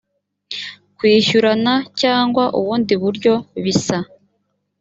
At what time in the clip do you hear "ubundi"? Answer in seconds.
2.59-2.93